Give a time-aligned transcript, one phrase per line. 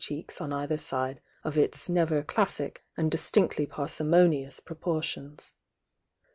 [0.01, 5.51] ^^^^^"^^'^^^ side of its never classic and distinctly parsimonious pronortions.